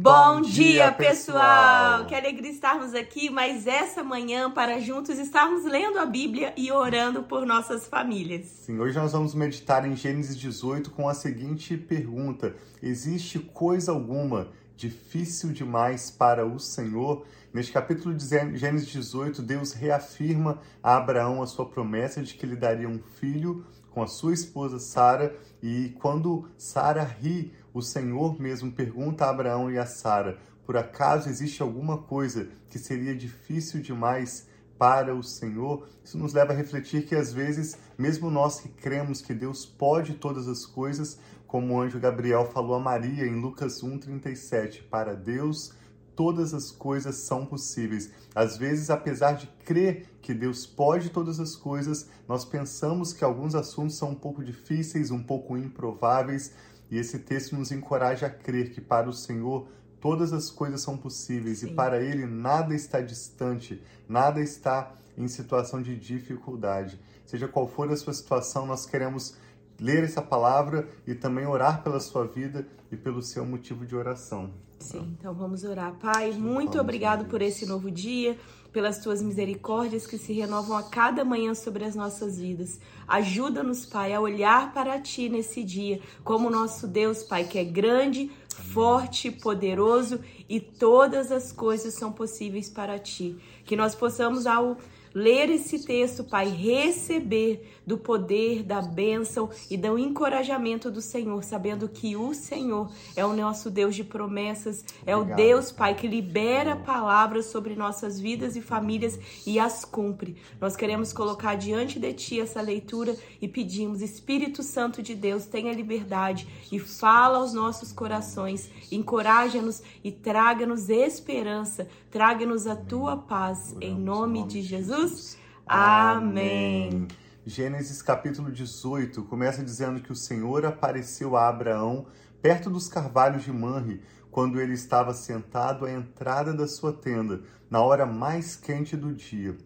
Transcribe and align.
Bom 0.00 0.42
dia, 0.42 0.92
pessoal! 0.92 2.06
Que 2.06 2.14
alegria 2.14 2.52
estarmos 2.52 2.94
aqui 2.94 3.28
mais 3.28 3.66
essa 3.66 4.04
manhã 4.04 4.48
para 4.48 4.78
juntos 4.80 5.18
estarmos 5.18 5.64
lendo 5.64 5.98
a 5.98 6.06
Bíblia 6.06 6.54
e 6.56 6.70
orando 6.70 7.24
por 7.24 7.44
nossas 7.44 7.88
famílias. 7.88 8.46
Sim, 8.46 8.78
hoje 8.78 8.96
nós 8.96 9.10
vamos 9.10 9.34
meditar 9.34 9.84
em 9.84 9.96
Gênesis 9.96 10.38
18 10.38 10.92
com 10.92 11.08
a 11.08 11.14
seguinte 11.14 11.76
pergunta: 11.76 12.54
Existe 12.80 13.40
coisa 13.40 13.90
alguma 13.90 14.46
difícil 14.76 15.50
demais 15.50 16.12
para 16.12 16.46
o 16.46 16.60
Senhor? 16.60 17.26
Neste 17.52 17.72
capítulo 17.72 18.14
de 18.14 18.24
Gênesis 18.56 18.86
18, 18.86 19.42
Deus 19.42 19.72
reafirma 19.72 20.60
a 20.80 20.96
Abraão 20.96 21.42
a 21.42 21.46
sua 21.48 21.66
promessa 21.66 22.22
de 22.22 22.34
que 22.34 22.46
lhe 22.46 22.54
daria 22.54 22.88
um 22.88 23.00
filho 23.18 23.66
com 23.90 24.02
a 24.04 24.06
sua 24.06 24.32
esposa 24.32 24.78
Sara, 24.78 25.34
e 25.60 25.92
quando 25.98 26.48
Sara 26.56 27.02
ri, 27.02 27.52
o 27.72 27.82
Senhor 27.82 28.40
mesmo 28.40 28.72
pergunta 28.72 29.24
a 29.24 29.30
Abraão 29.30 29.70
e 29.70 29.78
a 29.78 29.86
Sara: 29.86 30.38
por 30.64 30.76
acaso 30.76 31.28
existe 31.28 31.62
alguma 31.62 31.98
coisa 31.98 32.48
que 32.68 32.78
seria 32.78 33.16
difícil 33.16 33.80
demais 33.80 34.46
para 34.78 35.14
o 35.14 35.22
Senhor? 35.22 35.88
Isso 36.04 36.18
nos 36.18 36.34
leva 36.34 36.52
a 36.52 36.56
refletir 36.56 37.06
que 37.06 37.14
às 37.14 37.32
vezes, 37.32 37.78
mesmo 37.96 38.30
nós 38.30 38.60
que 38.60 38.68
cremos 38.68 39.22
que 39.22 39.32
Deus 39.32 39.64
pode 39.64 40.14
todas 40.14 40.46
as 40.46 40.66
coisas, 40.66 41.18
como 41.46 41.74
o 41.74 41.80
anjo 41.80 41.98
Gabriel 41.98 42.44
falou 42.44 42.76
a 42.76 42.80
Maria 42.80 43.26
em 43.26 43.40
Lucas 43.40 43.82
1:37, 43.82 44.82
para 44.90 45.14
Deus 45.14 45.72
todas 46.14 46.52
as 46.52 46.72
coisas 46.72 47.14
são 47.14 47.46
possíveis. 47.46 48.10
Às 48.34 48.56
vezes, 48.56 48.90
apesar 48.90 49.32
de 49.32 49.46
crer 49.64 50.08
que 50.20 50.34
Deus 50.34 50.66
pode 50.66 51.10
todas 51.10 51.38
as 51.38 51.54
coisas, 51.54 52.08
nós 52.28 52.44
pensamos 52.44 53.12
que 53.12 53.22
alguns 53.22 53.54
assuntos 53.54 53.96
são 53.96 54.10
um 54.10 54.14
pouco 54.16 54.44
difíceis, 54.44 55.12
um 55.12 55.22
pouco 55.22 55.56
improváveis, 55.56 56.52
e 56.90 56.98
esse 56.98 57.18
texto 57.18 57.56
nos 57.56 57.70
encoraja 57.70 58.26
a 58.26 58.30
crer 58.30 58.70
que 58.70 58.80
para 58.80 59.08
o 59.08 59.12
Senhor 59.12 59.68
todas 60.00 60.32
as 60.32 60.50
coisas 60.50 60.80
são 60.80 60.96
possíveis 60.96 61.58
Sim. 61.58 61.68
e 61.68 61.74
para 61.74 62.00
ele 62.00 62.26
nada 62.26 62.74
está 62.74 63.00
distante, 63.00 63.82
nada 64.08 64.40
está 64.40 64.94
em 65.16 65.26
situação 65.28 65.82
de 65.82 65.96
dificuldade. 65.96 67.00
Seja 67.26 67.48
qual 67.48 67.68
for 67.68 67.90
a 67.90 67.96
sua 67.96 68.14
situação, 68.14 68.64
nós 68.64 68.86
queremos 68.86 69.36
ler 69.78 70.04
essa 70.04 70.22
palavra 70.22 70.88
e 71.06 71.14
também 71.14 71.46
orar 71.46 71.82
pela 71.82 72.00
sua 72.00 72.26
vida 72.26 72.66
e 72.90 72.96
pelo 72.96 73.22
seu 73.22 73.44
motivo 73.44 73.84
de 73.84 73.94
oração. 73.94 74.52
Sim, 74.78 75.16
então 75.18 75.34
vamos 75.34 75.64
orar. 75.64 75.94
Pai, 75.94 76.32
muito 76.32 76.80
obrigado 76.80 77.24
por 77.26 77.42
esse 77.42 77.66
novo 77.66 77.90
dia, 77.90 78.38
pelas 78.72 78.98
tuas 78.98 79.20
misericórdias 79.20 80.06
que 80.06 80.16
se 80.16 80.32
renovam 80.32 80.76
a 80.76 80.82
cada 80.82 81.24
manhã 81.24 81.54
sobre 81.54 81.84
as 81.84 81.94
nossas 81.94 82.38
vidas. 82.38 82.78
Ajuda-nos, 83.06 83.84
Pai, 83.84 84.12
a 84.12 84.20
olhar 84.20 84.72
para 84.72 85.00
ti 85.00 85.28
nesse 85.28 85.64
dia, 85.64 86.00
como 86.22 86.48
nosso 86.48 86.86
Deus, 86.86 87.22
Pai, 87.22 87.44
que 87.44 87.58
é 87.58 87.64
grande, 87.64 88.30
forte, 88.48 89.30
poderoso 89.30 90.20
e 90.48 90.60
todas 90.60 91.32
as 91.32 91.50
coisas 91.50 91.94
são 91.94 92.12
possíveis 92.12 92.68
para 92.68 92.98
ti. 92.98 93.36
Que 93.64 93.76
nós 93.76 93.94
possamos, 93.94 94.46
ao 94.46 94.76
ler 95.14 95.50
esse 95.50 95.84
texto, 95.84 96.24
Pai, 96.24 96.48
receber 96.48 97.78
do 97.86 97.96
poder, 97.96 98.62
da 98.62 98.82
bênção 98.82 99.48
e 99.70 99.76
do 99.76 99.98
encorajamento 99.98 100.90
do 100.90 101.00
Senhor, 101.00 101.42
sabendo 101.42 101.88
que 101.88 102.16
o 102.16 102.34
Senhor 102.34 102.90
é 103.16 103.24
o 103.24 103.32
nosso 103.32 103.70
Deus 103.70 103.94
de 103.94 104.04
promessas, 104.04 104.84
é 105.06 105.16
Obrigado, 105.16 105.38
o 105.38 105.42
Deus, 105.42 105.72
Pai, 105.72 105.94
que 105.94 106.06
libera 106.06 106.76
palavras 106.76 107.46
sobre 107.46 107.74
nossas 107.74 108.20
vidas 108.20 108.56
e 108.56 108.60
famílias 108.60 109.18
e 109.46 109.58
as 109.58 109.84
cumpre. 109.84 110.36
Nós 110.60 110.76
queremos 110.76 111.12
colocar 111.12 111.54
diante 111.54 111.98
de 111.98 112.12
Ti 112.12 112.40
essa 112.40 112.60
leitura 112.60 113.16
e 113.40 113.48
pedimos, 113.48 114.02
Espírito 114.02 114.62
Santo 114.62 115.02
de 115.02 115.14
Deus, 115.14 115.46
tenha 115.46 115.72
liberdade 115.72 116.46
e 116.70 116.78
fala 116.78 117.38
aos 117.38 117.54
nossos 117.54 117.92
corações, 117.92 118.70
encoraja-nos 118.92 119.82
e 120.04 120.12
traga-nos 120.12 120.90
esperança, 120.90 121.88
traga-nos 122.10 122.66
a 122.66 122.74
Tua 122.74 123.16
paz, 123.16 123.76
em 123.80 123.94
nome 123.94 124.46
de 124.46 124.62
Jesus. 124.62 125.36
Amém. 125.66 127.06
Gênesis 127.44 128.00
capítulo 128.00 128.50
18 128.50 129.22
começa 129.24 129.62
dizendo 129.62 130.00
que 130.00 130.12
o 130.12 130.16
Senhor 130.16 130.64
apareceu 130.64 131.36
a 131.36 131.48
Abraão 131.48 132.06
perto 132.40 132.70
dos 132.70 132.88
carvalhos 132.88 133.44
de 133.44 133.52
Manre, 133.52 134.02
quando 134.30 134.60
ele 134.60 134.72
estava 134.72 135.12
sentado 135.12 135.84
à 135.84 135.90
entrada 135.90 136.52
da 136.54 136.66
sua 136.66 136.92
tenda, 136.92 137.42
na 137.70 137.82
hora 137.82 138.06
mais 138.06 138.56
quente 138.56 138.96
do 138.96 139.12
dia. 139.12 139.56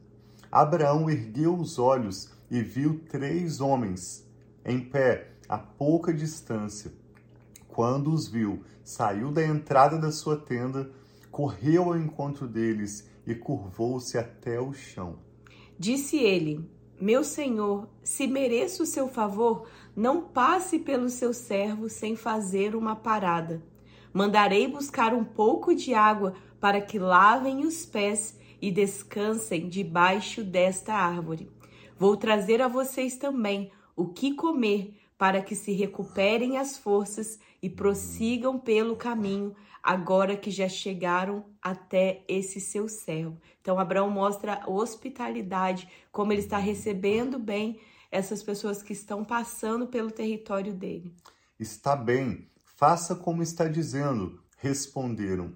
Abraão 0.50 1.08
ergueu 1.10 1.54
os 1.54 1.78
olhos 1.78 2.30
e 2.50 2.62
viu 2.62 3.00
três 3.10 3.60
homens 3.60 4.26
em 4.64 4.80
pé 4.80 5.32
a 5.48 5.58
pouca 5.58 6.12
distância. 6.12 6.92
Quando 7.68 8.12
os 8.12 8.28
viu, 8.28 8.62
saiu 8.84 9.30
da 9.30 9.44
entrada 9.44 9.98
da 9.98 10.12
sua 10.12 10.36
tenda, 10.36 10.90
correu 11.32 11.84
ao 11.84 11.98
encontro 11.98 12.46
deles 12.46 13.10
e 13.26 13.34
curvou-se 13.34 14.16
até 14.16 14.60
o 14.60 14.72
chão. 14.72 15.18
Disse 15.78 16.18
ele: 16.18 16.70
meu 17.00 17.24
senhor, 17.24 17.88
se 18.04 18.28
mereço 18.28 18.84
o 18.84 18.86
seu 18.86 19.08
favor, 19.08 19.66
não 19.96 20.22
passe 20.22 20.78
pelo 20.78 21.08
seu 21.08 21.32
servo 21.34 21.88
sem 21.88 22.14
fazer 22.14 22.76
uma 22.76 22.94
parada. 22.94 23.60
Mandarei 24.12 24.68
buscar 24.68 25.12
um 25.12 25.24
pouco 25.24 25.74
de 25.74 25.94
água 25.94 26.34
para 26.60 26.80
que 26.80 27.00
lavem 27.00 27.66
os 27.66 27.84
pés 27.84 28.38
e 28.60 28.70
descansem 28.70 29.68
debaixo 29.68 30.44
desta 30.44 30.94
árvore. 30.94 31.50
Vou 31.98 32.16
trazer 32.16 32.62
a 32.62 32.68
vocês 32.68 33.16
também 33.16 33.72
o 33.96 34.06
que 34.06 34.34
comer 34.34 34.94
para 35.18 35.42
que 35.42 35.56
se 35.56 35.72
recuperem 35.72 36.58
as 36.58 36.76
forças 36.76 37.40
e 37.60 37.68
prossigam 37.68 38.60
pelo 38.60 38.94
caminho 38.94 39.56
agora 39.82 40.36
que 40.36 40.50
já 40.50 40.68
chegaram 40.68 41.44
até 41.60 42.24
esse 42.28 42.60
seu 42.60 42.88
servo. 42.88 43.40
Então, 43.60 43.78
Abraão 43.78 44.10
mostra 44.10 44.62
hospitalidade, 44.66 45.88
como 46.10 46.32
ele 46.32 46.42
está 46.42 46.58
recebendo 46.58 47.38
bem 47.38 47.80
essas 48.10 48.42
pessoas 48.42 48.82
que 48.82 48.92
estão 48.92 49.24
passando 49.24 49.86
pelo 49.86 50.10
território 50.10 50.72
dele. 50.72 51.14
Está 51.58 51.96
bem, 51.96 52.48
faça 52.64 53.14
como 53.16 53.42
está 53.42 53.66
dizendo, 53.66 54.42
responderam. 54.58 55.54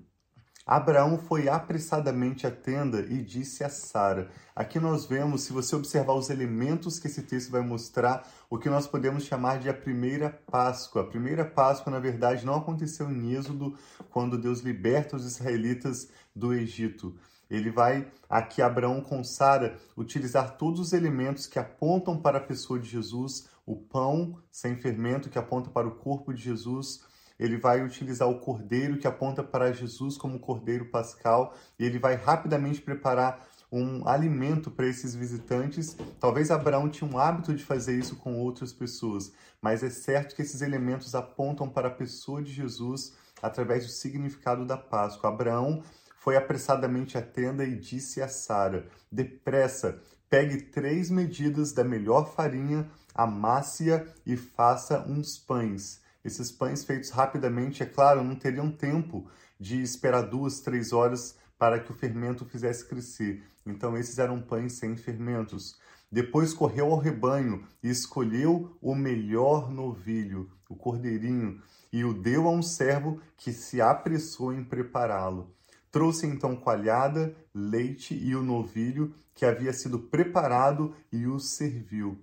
Abraão 0.66 1.16
foi 1.16 1.48
apressadamente 1.48 2.44
à 2.44 2.50
tenda 2.50 3.02
e 3.02 3.22
disse 3.22 3.62
a 3.62 3.68
Sara. 3.68 4.28
Aqui 4.52 4.80
nós 4.80 5.06
vemos, 5.06 5.42
se 5.42 5.52
você 5.52 5.76
observar 5.76 6.14
os 6.14 6.28
elementos 6.28 6.98
que 6.98 7.06
esse 7.06 7.22
texto 7.22 7.52
vai 7.52 7.60
mostrar, 7.60 8.28
o 8.50 8.58
que 8.58 8.68
nós 8.68 8.84
podemos 8.84 9.22
chamar 9.22 9.60
de 9.60 9.68
a 9.68 9.74
primeira 9.74 10.28
Páscoa. 10.50 11.02
A 11.02 11.06
primeira 11.06 11.44
Páscoa, 11.44 11.92
na 11.92 12.00
verdade, 12.00 12.44
não 12.44 12.56
aconteceu 12.56 13.08
em 13.08 13.32
Êxodo, 13.32 13.78
quando 14.10 14.36
Deus 14.36 14.58
liberta 14.58 15.14
os 15.14 15.24
israelitas 15.24 16.08
do 16.34 16.52
Egito. 16.52 17.14
Ele 17.48 17.70
vai, 17.70 18.10
aqui 18.28 18.60
Abraão 18.60 19.00
com 19.00 19.22
Sara, 19.22 19.78
utilizar 19.96 20.56
todos 20.56 20.80
os 20.80 20.92
elementos 20.92 21.46
que 21.46 21.60
apontam 21.60 22.20
para 22.20 22.38
a 22.38 22.44
pessoa 22.44 22.80
de 22.80 22.88
Jesus, 22.88 23.48
o 23.64 23.76
pão 23.76 24.36
sem 24.50 24.74
fermento 24.74 25.30
que 25.30 25.38
aponta 25.38 25.70
para 25.70 25.86
o 25.86 25.94
corpo 25.94 26.34
de 26.34 26.42
Jesus, 26.42 27.04
ele 27.38 27.56
vai 27.56 27.82
utilizar 27.82 28.28
o 28.28 28.38
cordeiro 28.38 28.98
que 28.98 29.06
aponta 29.06 29.42
para 29.42 29.72
Jesus 29.72 30.16
como 30.16 30.38
cordeiro 30.38 30.86
pascal 30.86 31.54
e 31.78 31.84
ele 31.84 31.98
vai 31.98 32.14
rapidamente 32.14 32.80
preparar 32.80 33.46
um 33.70 34.06
alimento 34.08 34.70
para 34.70 34.86
esses 34.86 35.14
visitantes. 35.14 35.96
Talvez 36.20 36.50
Abraão 36.50 36.88
tinha 36.88 37.10
um 37.10 37.18
hábito 37.18 37.54
de 37.54 37.64
fazer 37.64 37.98
isso 37.98 38.16
com 38.16 38.38
outras 38.38 38.72
pessoas, 38.72 39.32
mas 39.60 39.82
é 39.82 39.90
certo 39.90 40.34
que 40.34 40.42
esses 40.42 40.62
elementos 40.62 41.14
apontam 41.14 41.68
para 41.68 41.88
a 41.88 41.94
pessoa 41.94 42.42
de 42.42 42.52
Jesus 42.52 43.14
através 43.42 43.84
do 43.84 43.90
significado 43.90 44.64
da 44.64 44.76
Páscoa. 44.76 45.30
Abraão 45.30 45.82
foi 46.16 46.36
apressadamente 46.36 47.18
à 47.18 47.22
tenda 47.22 47.64
e 47.64 47.76
disse 47.76 48.22
a 48.22 48.28
Sara: 48.28 48.88
Depressa, 49.10 50.00
pegue 50.28 50.62
três 50.62 51.10
medidas 51.10 51.72
da 51.72 51.84
melhor 51.84 52.34
farinha, 52.34 52.88
amasse-a 53.14 54.04
e 54.24 54.36
faça 54.36 55.00
uns 55.06 55.38
pães. 55.38 56.00
Esses 56.26 56.50
pães 56.50 56.84
feitos 56.84 57.10
rapidamente, 57.10 57.84
é 57.84 57.86
claro, 57.86 58.24
não 58.24 58.34
teriam 58.34 58.68
tempo 58.68 59.30
de 59.60 59.80
esperar 59.80 60.22
duas, 60.22 60.58
três 60.58 60.92
horas 60.92 61.38
para 61.56 61.78
que 61.78 61.92
o 61.92 61.94
fermento 61.94 62.44
fizesse 62.44 62.84
crescer. 62.84 63.44
Então, 63.64 63.96
esses 63.96 64.18
eram 64.18 64.42
pães 64.42 64.72
sem 64.72 64.96
fermentos. 64.96 65.78
Depois 66.10 66.52
correu 66.52 66.86
ao 66.86 66.98
rebanho 66.98 67.64
e 67.80 67.88
escolheu 67.88 68.76
o 68.82 68.92
melhor 68.92 69.70
novilho, 69.70 70.50
o 70.68 70.74
cordeirinho, 70.74 71.62
e 71.92 72.04
o 72.04 72.12
deu 72.12 72.48
a 72.48 72.50
um 72.50 72.60
servo 72.60 73.20
que 73.36 73.52
se 73.52 73.80
apressou 73.80 74.52
em 74.52 74.64
prepará-lo. 74.64 75.54
Trouxe 75.92 76.26
então 76.26 76.56
coalhada, 76.56 77.36
leite 77.54 78.14
e 78.14 78.34
o 78.34 78.42
novilho 78.42 79.14
que 79.32 79.46
havia 79.46 79.72
sido 79.72 80.00
preparado 80.00 80.92
e 81.12 81.24
o 81.28 81.38
serviu. 81.38 82.20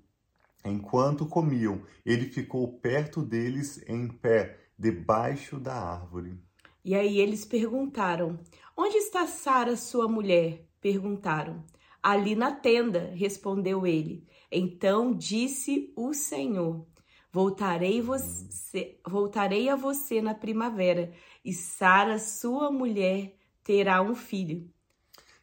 Enquanto 0.66 1.26
comiam, 1.26 1.82
ele 2.06 2.26
ficou 2.30 2.80
perto 2.80 3.22
deles 3.22 3.84
em 3.88 4.08
pé, 4.08 4.60
debaixo 4.78 5.60
da 5.60 5.76
árvore. 5.76 6.38
E 6.84 6.96
aí 6.96 7.20
eles 7.20 7.46
perguntaram: 7.46 8.40
Onde 8.76 8.98
está 8.98 9.28
Sara, 9.28 9.76
sua 9.76 10.08
mulher? 10.08 10.66
Perguntaram. 10.82 11.64
Ali 12.02 12.36
na 12.36 12.52
tenda, 12.52 13.12
respondeu 13.14 13.88
ele. 13.88 14.28
Então 14.52 15.14
disse 15.14 15.94
o 15.96 16.14
Senhor: 16.14 16.86
Voltarei, 17.32 18.02
você, 18.02 19.00
voltarei 19.08 19.70
a 19.70 19.76
você 19.76 20.22
na 20.22 20.36
primavera, 20.36 21.12
e 21.44 21.54
Sara, 21.54 22.20
sua 22.20 22.72
mulher, 22.72 23.36
terá 23.64 24.02
um 24.02 24.14
filho. 24.14 24.70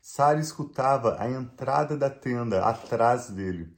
Sara 0.01 0.41
escutava 0.41 1.21
a 1.21 1.31
entrada 1.31 1.97
da 1.97 2.09
tenda 2.09 2.65
atrás 2.65 3.31
dele. 3.31 3.75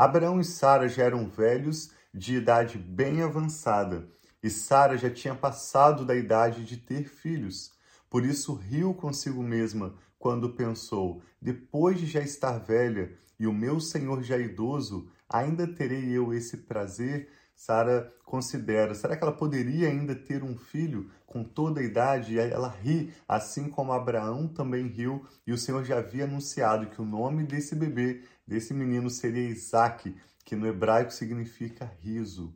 Abraão 0.00 0.40
e 0.40 0.44
Sara 0.46 0.88
já 0.88 1.02
eram 1.02 1.28
velhos, 1.28 1.90
de 2.14 2.34
idade 2.36 2.78
bem 2.78 3.20
avançada, 3.20 4.08
e 4.42 4.48
Sara 4.48 4.96
já 4.96 5.10
tinha 5.10 5.34
passado 5.34 6.06
da 6.06 6.16
idade 6.16 6.64
de 6.64 6.78
ter 6.78 7.06
filhos. 7.06 7.74
Por 8.08 8.24
isso 8.24 8.54
riu 8.54 8.94
consigo 8.94 9.42
mesma 9.42 9.92
quando 10.18 10.54
pensou: 10.54 11.20
depois 11.38 11.98
de 12.00 12.06
já 12.06 12.22
estar 12.22 12.56
velha 12.58 13.12
e 13.38 13.46
o 13.46 13.52
meu 13.52 13.78
senhor 13.78 14.22
já 14.22 14.38
idoso, 14.38 15.06
ainda 15.30 15.66
terei 15.66 16.10
eu 16.10 16.34
esse 16.34 16.58
prazer? 16.58 17.30
Sara 17.54 18.10
considera, 18.24 18.94
será 18.94 19.14
que 19.14 19.22
ela 19.22 19.36
poderia 19.36 19.88
ainda 19.88 20.14
ter 20.14 20.42
um 20.42 20.56
filho 20.56 21.10
com 21.26 21.44
toda 21.44 21.80
a 21.80 21.84
idade? 21.84 22.34
E 22.34 22.38
ela 22.38 22.68
ri, 22.68 23.12
assim 23.28 23.68
como 23.68 23.92
Abraão 23.92 24.48
também 24.48 24.86
riu, 24.86 25.26
e 25.46 25.52
o 25.52 25.58
Senhor 25.58 25.84
já 25.84 25.98
havia 25.98 26.24
anunciado 26.24 26.86
que 26.86 27.02
o 27.02 27.04
nome 27.04 27.44
desse 27.44 27.74
bebê, 27.74 28.22
desse 28.46 28.72
menino, 28.72 29.10
seria 29.10 29.46
Isaac, 29.46 30.16
que 30.42 30.56
no 30.56 30.66
hebraico 30.66 31.12
significa 31.12 31.84
riso. 32.00 32.54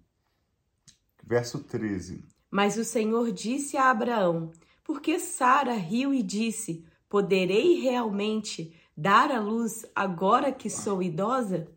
Verso 1.23 1.59
13. 1.63 2.25
Mas 2.51 2.79
o 2.79 2.85
Senhor 2.85 3.31
disse 3.31 3.77
a 3.77 3.91
Abraão: 3.91 4.53
Porque 4.83 5.19
Sara 5.19 5.75
riu 5.75 6.15
e 6.15 6.23
disse: 6.23 6.83
Poderei 7.11 7.75
realmente 7.75 8.75
dar 8.97 9.31
à 9.31 9.39
luz 9.39 9.85
agora 9.95 10.51
que 10.51 10.71
sou 10.71 11.03
idosa? 11.03 11.69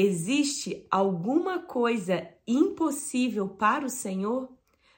Existe 0.00 0.86
alguma 0.92 1.58
coisa 1.58 2.28
impossível 2.46 3.48
para 3.48 3.84
o 3.84 3.90
Senhor? 3.90 4.48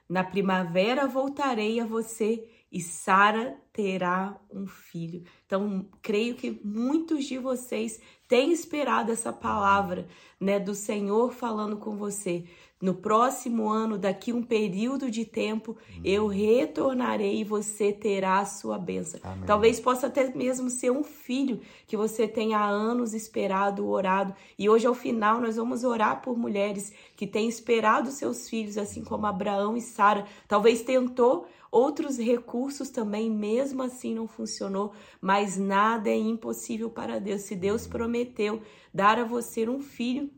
Na 0.06 0.22
primavera 0.22 1.06
voltarei 1.06 1.80
a 1.80 1.86
você 1.86 2.46
e 2.70 2.82
Sara 2.82 3.58
terá 3.72 4.38
um 4.52 4.66
filho. 4.66 5.24
Então, 5.46 5.88
creio 6.02 6.34
que 6.34 6.60
muitos 6.62 7.24
de 7.24 7.38
vocês 7.38 7.98
têm 8.30 8.52
esperado 8.52 9.10
essa 9.10 9.32
palavra, 9.32 10.06
né, 10.38 10.60
do 10.60 10.72
Senhor 10.72 11.32
falando 11.32 11.76
com 11.76 11.96
você 11.96 12.44
no 12.80 12.94
próximo 12.94 13.68
ano, 13.68 13.98
daqui 13.98 14.32
um 14.32 14.42
período 14.42 15.10
de 15.10 15.24
tempo, 15.24 15.72
hum. 15.72 16.00
eu 16.02 16.26
retornarei 16.26 17.40
e 17.40 17.44
você 17.44 17.92
terá 17.92 18.38
a 18.38 18.46
sua 18.46 18.78
bênção. 18.78 19.20
Amém. 19.22 19.44
Talvez 19.46 19.78
possa 19.78 20.06
até 20.06 20.34
mesmo 20.34 20.70
ser 20.70 20.90
um 20.90 21.04
filho 21.04 21.60
que 21.86 21.96
você 21.96 22.26
tenha 22.26 22.58
há 22.58 22.66
anos 22.66 23.12
esperado, 23.12 23.86
orado. 23.86 24.34
E 24.58 24.66
hoje, 24.70 24.86
ao 24.86 24.94
final, 24.94 25.40
nós 25.42 25.56
vamos 25.56 25.84
orar 25.84 26.22
por 26.22 26.38
mulheres 26.38 26.90
que 27.14 27.26
têm 27.26 27.48
esperado 27.48 28.10
seus 28.10 28.48
filhos, 28.48 28.78
assim 28.78 29.04
como 29.04 29.26
Abraão 29.26 29.76
e 29.76 29.82
Sara. 29.82 30.24
Talvez 30.48 30.80
tentou 30.80 31.46
outros 31.70 32.18
recursos 32.18 32.90
também, 32.90 33.30
mesmo 33.30 33.82
assim 33.82 34.14
não 34.14 34.26
funcionou, 34.26 34.92
mas 35.20 35.56
nada 35.56 36.10
é 36.10 36.16
impossível 36.16 36.90
para 36.90 37.20
Deus. 37.20 37.42
Se 37.42 37.54
Deus 37.54 37.86
prometeu 37.86 38.19
dar 38.92 39.18
a 39.18 39.24
você 39.24 39.68
um 39.68 39.80
filho, 39.80 40.30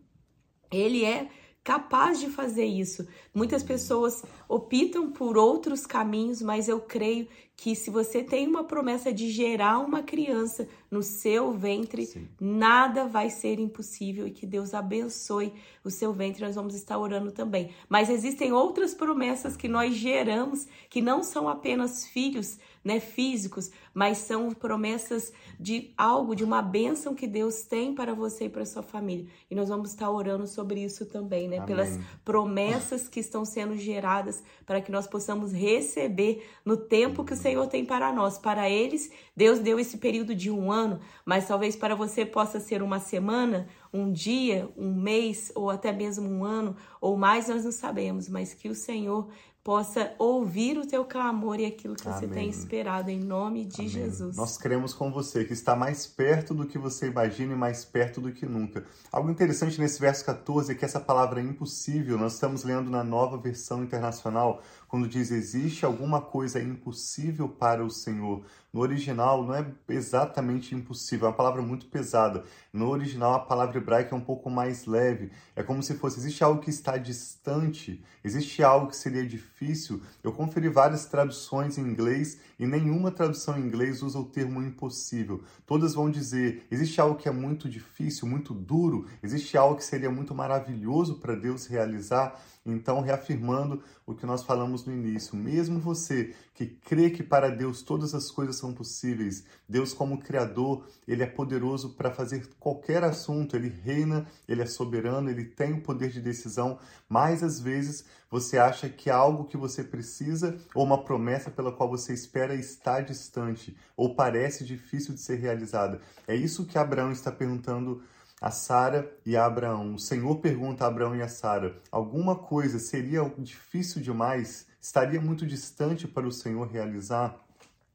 ele 0.70 1.04
é 1.04 1.28
capaz 1.64 2.18
de 2.18 2.28
fazer 2.28 2.64
isso. 2.64 3.06
Muitas 3.32 3.62
pessoas 3.62 4.22
optam 4.48 5.10
por 5.12 5.36
outros 5.36 5.86
caminhos, 5.86 6.42
mas 6.42 6.68
eu 6.68 6.80
creio 6.80 7.28
que 7.56 7.76
se 7.76 7.90
você 7.90 8.24
tem 8.24 8.48
uma 8.48 8.64
promessa 8.64 9.12
de 9.12 9.30
gerar 9.30 9.78
uma 9.78 10.02
criança 10.02 10.68
no 10.90 11.02
seu 11.02 11.52
ventre, 11.52 12.06
Sim. 12.06 12.28
nada 12.40 13.06
vai 13.06 13.30
ser 13.30 13.60
impossível 13.60 14.26
e 14.26 14.32
que 14.32 14.44
Deus 14.44 14.74
abençoe 14.74 15.52
o 15.84 15.90
seu 15.90 16.12
ventre. 16.12 16.44
Nós 16.44 16.56
vamos 16.56 16.74
estar 16.74 16.98
orando 16.98 17.30
também. 17.30 17.70
Mas 17.88 18.10
existem 18.10 18.52
outras 18.52 18.92
promessas 18.94 19.56
que 19.56 19.68
nós 19.68 19.94
geramos 19.94 20.66
que 20.90 21.00
não 21.00 21.22
são 21.22 21.48
apenas 21.48 22.04
filhos, 22.06 22.58
né, 22.84 22.98
físicos, 22.98 23.70
mas 23.94 24.18
são 24.18 24.50
promessas 24.52 25.32
de 25.58 25.92
algo, 25.96 26.34
de 26.34 26.44
uma 26.44 26.60
bênção 26.60 27.14
que 27.14 27.26
Deus 27.26 27.62
tem 27.62 27.94
para 27.94 28.14
você 28.14 28.46
e 28.46 28.48
para 28.48 28.66
sua 28.66 28.82
família. 28.82 29.26
E 29.50 29.54
nós 29.54 29.68
vamos 29.68 29.90
estar 29.90 30.10
orando 30.10 30.46
sobre 30.46 30.82
isso 30.82 31.06
também, 31.06 31.48
né, 31.48 31.58
Amém. 31.58 31.66
pelas 31.66 31.98
promessas 32.24 33.08
que 33.08 33.20
estão 33.20 33.44
sendo 33.44 33.76
geradas 33.76 34.42
para 34.66 34.80
que 34.80 34.90
nós 34.90 35.06
possamos 35.06 35.52
receber 35.52 36.46
no 36.64 36.76
tempo 36.76 37.24
que 37.24 37.34
o 37.34 37.36
Senhor 37.36 37.66
tem 37.66 37.84
para 37.84 38.12
nós. 38.12 38.38
Para 38.38 38.68
eles, 38.68 39.10
Deus 39.36 39.58
deu 39.58 39.78
esse 39.78 39.98
período 39.98 40.34
de 40.34 40.50
um 40.50 40.72
ano, 40.72 41.00
mas 41.24 41.46
talvez 41.46 41.76
para 41.76 41.94
você 41.94 42.26
possa 42.26 42.58
ser 42.58 42.82
uma 42.82 42.98
semana, 42.98 43.68
um 43.92 44.10
dia, 44.10 44.68
um 44.76 44.94
mês 44.94 45.52
ou 45.54 45.70
até 45.70 45.92
mesmo 45.92 46.28
um 46.28 46.44
ano 46.44 46.76
ou 47.00 47.16
mais, 47.16 47.48
nós 47.48 47.64
não 47.64 47.72
sabemos, 47.72 48.28
mas 48.28 48.54
que 48.54 48.68
o 48.68 48.74
Senhor 48.74 49.28
possa 49.64 50.12
ouvir 50.18 50.76
o 50.76 50.86
teu 50.86 51.04
clamor 51.04 51.60
e 51.60 51.66
aquilo 51.66 51.94
que 51.94 52.08
Amém. 52.08 52.20
você 52.20 52.26
tem 52.26 52.48
esperado, 52.48 53.10
em 53.10 53.20
nome 53.20 53.64
de 53.64 53.82
Amém. 53.82 53.88
Jesus. 53.88 54.36
Nós 54.36 54.58
cremos 54.58 54.92
com 54.92 55.12
você, 55.12 55.44
que 55.44 55.52
está 55.52 55.76
mais 55.76 56.04
perto 56.04 56.52
do 56.52 56.66
que 56.66 56.76
você 56.76 57.06
imagina 57.06 57.52
e 57.52 57.56
mais 57.56 57.84
perto 57.84 58.20
do 58.20 58.32
que 58.32 58.44
nunca. 58.44 58.84
Algo 59.12 59.30
interessante 59.30 59.80
nesse 59.80 60.00
verso 60.00 60.24
14 60.24 60.72
é 60.72 60.74
que 60.74 60.84
essa 60.84 60.98
palavra 60.98 61.40
é 61.40 61.44
impossível, 61.44 62.18
nós 62.18 62.34
estamos 62.34 62.64
lendo 62.64 62.90
na 62.90 63.04
nova 63.04 63.36
versão 63.36 63.84
internacional, 63.84 64.62
quando 64.92 65.08
diz 65.08 65.30
existe 65.30 65.86
alguma 65.86 66.20
coisa 66.20 66.60
impossível 66.60 67.48
para 67.48 67.82
o 67.82 67.88
Senhor. 67.88 68.44
No 68.70 68.80
original 68.80 69.42
não 69.42 69.54
é 69.54 69.66
exatamente 69.88 70.74
impossível, 70.74 71.26
é 71.26 71.30
uma 71.30 71.36
palavra 71.36 71.62
muito 71.62 71.86
pesada. 71.86 72.44
No 72.70 72.90
original 72.90 73.32
a 73.32 73.40
palavra 73.40 73.78
hebraica 73.78 74.14
é 74.14 74.18
um 74.18 74.20
pouco 74.20 74.50
mais 74.50 74.84
leve. 74.84 75.30
É 75.56 75.62
como 75.62 75.82
se 75.82 75.94
fosse 75.94 76.18
existe 76.18 76.44
algo 76.44 76.60
que 76.60 76.68
está 76.68 76.98
distante, 76.98 78.04
existe 78.22 78.62
algo 78.62 78.88
que 78.88 78.96
seria 78.96 79.26
difícil. 79.26 80.02
Eu 80.22 80.30
conferi 80.30 80.68
várias 80.68 81.06
traduções 81.06 81.78
em 81.78 81.82
inglês 81.82 82.38
e 82.58 82.66
nenhuma 82.66 83.10
tradução 83.10 83.58
em 83.58 83.62
inglês 83.62 84.02
usa 84.02 84.18
o 84.18 84.26
termo 84.26 84.62
impossível. 84.62 85.42
Todas 85.66 85.94
vão 85.94 86.10
dizer 86.10 86.66
existe 86.70 87.00
algo 87.00 87.16
que 87.16 87.28
é 87.30 87.32
muito 87.32 87.66
difícil, 87.66 88.28
muito 88.28 88.52
duro, 88.52 89.06
existe 89.22 89.56
algo 89.56 89.76
que 89.76 89.84
seria 89.84 90.10
muito 90.10 90.34
maravilhoso 90.34 91.14
para 91.14 91.34
Deus 91.34 91.66
realizar. 91.66 92.38
Então, 92.64 93.00
reafirmando 93.00 93.82
o 94.06 94.14
que 94.14 94.24
nós 94.24 94.44
falamos 94.82 94.86
no 94.86 94.92
início, 94.92 95.36
mesmo 95.36 95.78
você 95.78 96.34
que 96.54 96.66
crê 96.66 97.10
que 97.10 97.22
para 97.22 97.48
Deus 97.48 97.82
todas 97.82 98.14
as 98.14 98.30
coisas 98.30 98.56
são 98.56 98.72
possíveis, 98.72 99.44
Deus, 99.68 99.92
como 99.94 100.18
Criador, 100.18 100.86
ele 101.06 101.22
é 101.22 101.26
poderoso 101.26 101.90
para 101.90 102.10
fazer 102.10 102.46
qualquer 102.58 103.02
assunto, 103.04 103.56
ele 103.56 103.68
reina, 103.68 104.26
ele 104.48 104.62
é 104.62 104.66
soberano, 104.66 105.30
ele 105.30 105.44
tem 105.44 105.72
o 105.72 105.80
poder 105.80 106.10
de 106.10 106.20
decisão, 106.20 106.78
mas 107.08 107.42
às 107.42 107.60
vezes 107.60 108.04
você 108.30 108.58
acha 108.58 108.88
que 108.88 109.10
algo 109.10 109.44
que 109.44 109.56
você 109.56 109.84
precisa 109.84 110.58
ou 110.74 110.84
uma 110.84 111.02
promessa 111.04 111.50
pela 111.50 111.72
qual 111.72 111.88
você 111.88 112.12
espera 112.12 112.54
está 112.54 113.00
distante 113.00 113.76
ou 113.96 114.14
parece 114.14 114.64
difícil 114.64 115.14
de 115.14 115.20
ser 115.20 115.36
realizada. 115.36 116.00
É 116.26 116.34
isso 116.34 116.66
que 116.66 116.78
Abraão 116.78 117.12
está 117.12 117.30
perguntando 117.30 118.02
a 118.42 118.50
Sara 118.50 119.16
e 119.24 119.36
a 119.36 119.46
Abraão. 119.46 119.94
O 119.94 119.98
Senhor 120.00 120.34
pergunta 120.40 120.84
a 120.84 120.88
Abraão 120.88 121.14
e 121.14 121.22
a 121.22 121.28
Sara: 121.28 121.80
alguma 121.92 122.34
coisa 122.34 122.80
seria 122.80 123.22
difícil 123.38 124.02
demais? 124.02 124.66
Estaria 124.80 125.20
muito 125.20 125.46
distante 125.46 126.08
para 126.08 126.26
o 126.26 126.32
Senhor 126.32 126.66
realizar? 126.66 127.38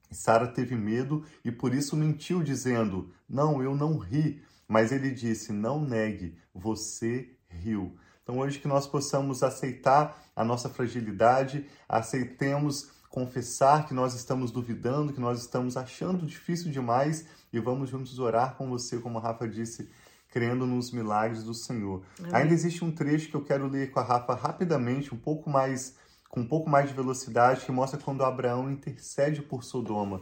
Sara 0.10 0.48
teve 0.48 0.74
medo 0.74 1.26
e 1.44 1.52
por 1.52 1.74
isso 1.74 1.98
mentiu, 1.98 2.42
dizendo: 2.42 3.12
Não, 3.28 3.62
eu 3.62 3.76
não 3.76 3.98
ri. 3.98 4.42
Mas 4.66 4.94
ele 4.94 5.12
disse: 5.12 5.52
Não 5.52 5.82
negue, 5.82 6.38
você 6.56 7.30
riu. 7.50 7.98
Então, 8.24 8.40
hoje 8.40 8.60
que 8.60 8.70
nós 8.70 8.88
possamos 8.88 9.44
aceitar 9.44 10.24
a 10.34 10.46
nossa 10.46 10.70
fragilidade, 10.70 11.66
aceitemos 11.90 12.90
confessar 13.10 13.86
que 13.86 13.94
nós 13.94 14.14
estamos 14.14 14.52
duvidando, 14.52 15.12
que 15.12 15.20
nós 15.20 15.42
estamos 15.42 15.76
achando 15.76 16.26
difícil 16.26 16.72
demais 16.72 17.26
e 17.52 17.60
vamos 17.60 17.90
juntos 17.90 18.20
orar 18.20 18.56
com 18.56 18.70
você, 18.70 19.00
como 19.00 19.18
a 19.18 19.22
Rafa 19.22 19.48
disse 19.48 19.90
crendo 20.30 20.66
nos 20.66 20.92
milagres 20.92 21.44
do 21.44 21.54
Senhor. 21.54 22.04
Amém. 22.20 22.32
Ainda 22.34 22.54
existe 22.54 22.84
um 22.84 22.92
trecho 22.92 23.30
que 23.30 23.36
eu 23.36 23.44
quero 23.44 23.68
ler 23.68 23.92
com 23.92 24.00
a 24.00 24.04
Rafa 24.04 24.34
rapidamente, 24.34 25.14
um 25.14 25.18
pouco 25.18 25.50
mais 25.50 25.96
com 26.30 26.42
um 26.42 26.48
pouco 26.48 26.70
mais 26.70 26.90
de 26.90 26.96
velocidade, 26.96 27.66
que 27.66 27.72
mostra 27.72 28.00
quando 28.00 28.24
Abraão 28.24 28.70
intercede 28.70 29.42
por 29.42 29.64
Sodoma. 29.64 30.22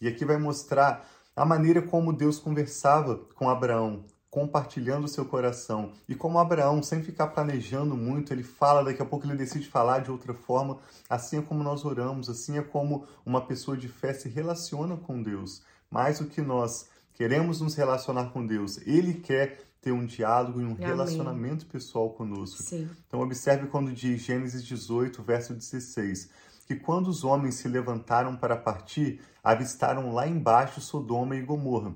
E 0.00 0.06
aqui 0.06 0.24
vai 0.24 0.36
mostrar 0.36 1.08
a 1.34 1.44
maneira 1.44 1.82
como 1.82 2.12
Deus 2.12 2.38
conversava 2.38 3.16
com 3.34 3.48
Abraão, 3.48 4.04
compartilhando 4.30 5.04
o 5.04 5.08
seu 5.08 5.24
coração. 5.24 5.92
E 6.08 6.14
como 6.14 6.38
Abraão, 6.38 6.82
sem 6.82 7.02
ficar 7.02 7.28
planejando 7.28 7.96
muito, 7.96 8.32
ele 8.32 8.42
fala, 8.42 8.84
daqui 8.84 9.00
a 9.00 9.04
pouco 9.06 9.26
ele 9.26 9.34
decide 9.34 9.66
falar 9.68 10.00
de 10.00 10.10
outra 10.10 10.34
forma. 10.34 10.78
Assim 11.08 11.38
é 11.38 11.42
como 11.42 11.62
nós 11.62 11.84
oramos, 11.84 12.28
assim 12.28 12.58
é 12.58 12.62
como 12.62 13.06
uma 13.24 13.40
pessoa 13.40 13.76
de 13.76 13.88
fé 13.88 14.12
se 14.12 14.28
relaciona 14.28 14.96
com 14.96 15.22
Deus. 15.22 15.62
Mais 15.90 16.18
do 16.18 16.26
que 16.26 16.42
nós 16.42 16.88
queremos 17.16 17.60
nos 17.60 17.74
relacionar 17.74 18.26
com 18.26 18.46
Deus, 18.46 18.78
Ele 18.86 19.14
quer 19.14 19.58
ter 19.80 19.90
um 19.90 20.04
diálogo 20.04 20.60
e 20.60 20.64
um 20.64 20.72
Amém. 20.72 20.86
relacionamento 20.86 21.66
pessoal 21.66 22.10
conosco. 22.10 22.62
Sim. 22.62 22.88
Então 23.06 23.20
observe 23.20 23.66
quando 23.68 23.92
diz 23.92 24.20
Gênesis 24.20 24.62
18, 24.62 25.22
verso 25.22 25.54
16, 25.54 26.30
que 26.66 26.76
quando 26.76 27.08
os 27.08 27.24
homens 27.24 27.54
se 27.54 27.68
levantaram 27.68 28.36
para 28.36 28.56
partir, 28.56 29.20
avistaram 29.42 30.12
lá 30.12 30.28
embaixo 30.28 30.80
Sodoma 30.80 31.36
e 31.36 31.42
Gomorra. 31.42 31.94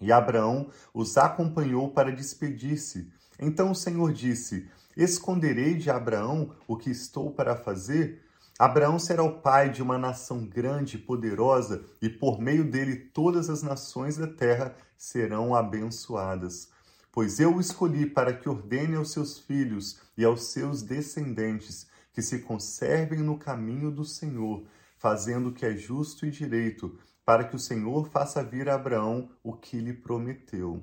E 0.00 0.10
Abraão 0.10 0.70
os 0.94 1.16
acompanhou 1.16 1.90
para 1.90 2.12
despedir-se. 2.12 3.10
Então 3.38 3.70
o 3.72 3.74
Senhor 3.74 4.12
disse: 4.12 4.68
Esconderei 4.96 5.74
de 5.74 5.90
Abraão 5.90 6.54
o 6.66 6.76
que 6.76 6.90
estou 6.90 7.30
para 7.30 7.56
fazer? 7.56 8.25
Abraão 8.58 8.98
será 8.98 9.22
o 9.22 9.40
pai 9.40 9.68
de 9.68 9.82
uma 9.82 9.98
nação 9.98 10.46
grande 10.46 10.96
e 10.96 11.00
poderosa, 11.00 11.84
e 12.00 12.08
por 12.08 12.40
meio 12.40 12.64
dele 12.64 12.96
todas 12.96 13.50
as 13.50 13.62
nações 13.62 14.16
da 14.16 14.26
terra 14.26 14.74
serão 14.96 15.54
abençoadas. 15.54 16.70
Pois 17.12 17.38
eu 17.38 17.54
o 17.54 17.60
escolhi 17.60 18.06
para 18.06 18.32
que 18.32 18.48
ordene 18.48 18.96
aos 18.96 19.12
seus 19.12 19.38
filhos 19.38 20.00
e 20.16 20.24
aos 20.24 20.52
seus 20.52 20.82
descendentes 20.82 21.86
que 22.12 22.22
se 22.22 22.38
conservem 22.38 23.20
no 23.20 23.38
caminho 23.38 23.90
do 23.90 24.04
Senhor, 24.04 24.64
fazendo 24.96 25.50
o 25.50 25.52
que 25.52 25.66
é 25.66 25.76
justo 25.76 26.24
e 26.24 26.30
direito, 26.30 26.98
para 27.26 27.44
que 27.44 27.56
o 27.56 27.58
Senhor 27.58 28.08
faça 28.08 28.42
vir 28.42 28.70
a 28.70 28.74
Abraão 28.74 29.28
o 29.42 29.52
que 29.52 29.78
lhe 29.78 29.92
prometeu. 29.92 30.82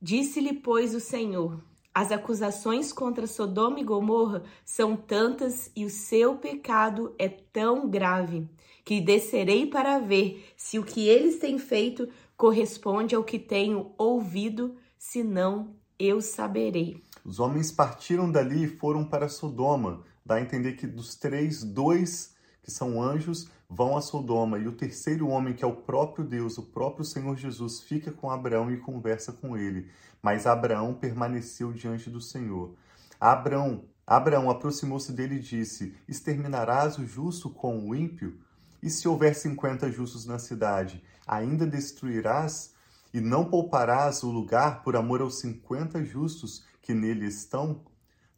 Disse-lhe, 0.00 0.54
pois, 0.54 0.94
o 0.94 1.00
Senhor: 1.00 1.62
as 1.94 2.12
acusações 2.12 2.92
contra 2.92 3.26
Sodoma 3.26 3.80
e 3.80 3.84
Gomorra 3.84 4.42
são 4.64 4.96
tantas 4.96 5.70
e 5.74 5.84
o 5.84 5.90
seu 5.90 6.36
pecado 6.36 7.14
é 7.18 7.28
tão 7.28 7.88
grave 7.88 8.48
que 8.84 9.00
descerei 9.00 9.66
para 9.66 9.98
ver 9.98 10.52
se 10.56 10.78
o 10.78 10.84
que 10.84 11.08
eles 11.08 11.38
têm 11.38 11.58
feito 11.58 12.08
corresponde 12.36 13.14
ao 13.14 13.24
que 13.24 13.38
tenho 13.38 13.92
ouvido, 13.98 14.76
senão 14.98 15.74
eu 15.98 16.20
saberei. 16.20 17.02
Os 17.24 17.38
homens 17.38 17.70
partiram 17.70 18.30
dali 18.30 18.64
e 18.64 18.68
foram 18.78 19.04
para 19.04 19.28
Sodoma. 19.28 20.02
Dá 20.24 20.36
a 20.36 20.40
entender 20.40 20.72
que 20.72 20.86
dos 20.86 21.14
três, 21.14 21.62
dois 21.62 22.34
que 22.62 22.70
são 22.70 23.02
anjos 23.02 23.48
vão 23.70 23.96
a 23.96 24.00
Sodoma 24.00 24.58
e 24.58 24.66
o 24.66 24.72
terceiro 24.72 25.28
homem, 25.28 25.54
que 25.54 25.64
é 25.64 25.66
o 25.66 25.76
próprio 25.76 26.24
Deus, 26.24 26.58
o 26.58 26.64
próprio 26.64 27.04
Senhor 27.04 27.36
Jesus, 27.36 27.80
fica 27.80 28.10
com 28.10 28.28
Abraão 28.28 28.68
e 28.70 28.76
conversa 28.76 29.32
com 29.32 29.56
ele. 29.56 29.88
Mas 30.20 30.44
Abraão 30.44 30.92
permaneceu 30.92 31.72
diante 31.72 32.10
do 32.10 32.20
Senhor. 32.20 32.74
Abraão, 33.20 33.84
Abraão 34.04 34.50
aproximou-se 34.50 35.12
dele 35.12 35.36
e 35.36 35.40
disse: 35.40 35.94
Exterminarás 36.08 36.98
o 36.98 37.06
justo 37.06 37.48
com 37.48 37.88
o 37.88 37.94
ímpio? 37.94 38.40
E 38.82 38.90
se 38.90 39.06
houver 39.06 39.34
cinquenta 39.34 39.90
justos 39.90 40.26
na 40.26 40.38
cidade, 40.38 41.04
ainda 41.26 41.66
destruirás 41.66 42.74
e 43.14 43.20
não 43.20 43.44
pouparás 43.44 44.22
o 44.22 44.30
lugar 44.30 44.82
por 44.82 44.96
amor 44.96 45.20
aos 45.20 45.38
cinquenta 45.38 46.04
justos 46.04 46.64
que 46.82 46.92
nele 46.92 47.26
estão? 47.26 47.82